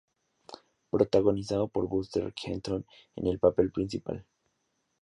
[0.89, 4.25] Protagonizado por Buster Keaton en el papel principal.